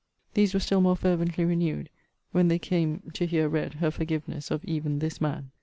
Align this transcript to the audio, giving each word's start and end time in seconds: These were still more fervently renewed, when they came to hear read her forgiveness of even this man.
These 0.33 0.55
were 0.55 0.59
still 0.59 0.81
more 0.81 0.95
fervently 0.95 1.45
renewed, 1.45 1.91
when 2.31 2.47
they 2.47 2.57
came 2.57 3.11
to 3.13 3.27
hear 3.27 3.47
read 3.47 3.75
her 3.75 3.91
forgiveness 3.91 4.49
of 4.49 4.65
even 4.65 4.97
this 4.97 5.21
man. 5.21 5.51